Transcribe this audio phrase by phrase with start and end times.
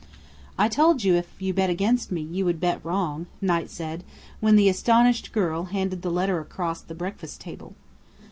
[0.57, 4.03] "I told you if you bet against me you would bet wrong," Knight said,
[4.39, 7.75] when the astonished girl handed the letter across the breakfast table.